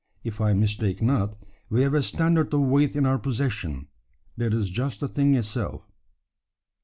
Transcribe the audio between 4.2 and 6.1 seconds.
that is just the thing itself."